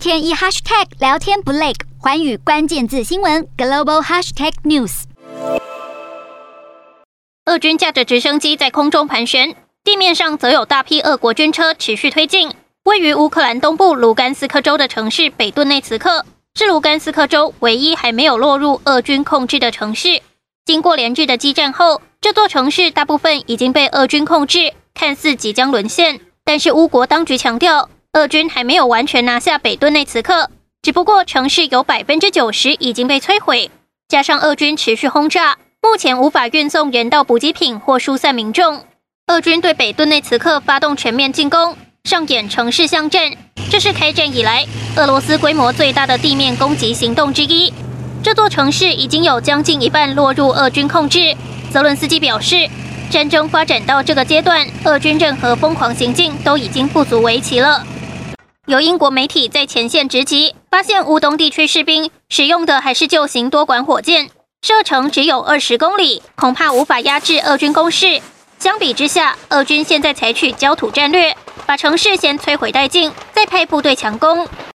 [0.00, 5.02] 天一 hashtag 聊天不累，环宇关键字新闻 global hashtag news。
[7.44, 12.50] 俄军驾着直升机在空中盘旋，地面上则有大批俄国军车持续推进。
[12.84, 16.24] 位于乌克兰东部卢甘斯克州的城市北顿内茨克，
[16.54, 20.22] 是卢甘斯克州唯一还没有落入俄军控制的城市。
[20.64, 26.20] 经过连日的激战后，这座城市大部分已经被俄军控制，看似即将沦陷。
[26.42, 30.50] 但是乌国当局强调，俄军还没有完全拿下北顿内茨克，
[30.82, 33.70] 只不过城市有百分之九十已经被摧毁。
[34.08, 38.84] 加上俄军持续轰炸，目前无法运送人道补给品或疏散民众。
[39.28, 43.30] 俄军对北顿内茨克发动全面进攻，上演城市巷战，
[43.70, 47.72] 这是开战以来俄罗斯规模最大的地面攻击行动之一。
[48.24, 51.36] 这座城市已经有将近一半落入俄军控制。
[51.70, 52.68] 泽伦斯基表示，
[53.08, 57.86] 战争发展到这个阶段，俄军任何疯狂行径都已经不足为奇了。
[58.66, 64.28] 有英国媒体在前线直击，发现乌东地区士兵使用的还是旧型多管火箭，
[64.60, 68.20] 射程只有二十公里，恐怕无法压制俄军攻势。
[68.58, 74.46] 相比之下，俄军现在采取焦土战略，把城市先摧毁殆尽，再派部队强攻。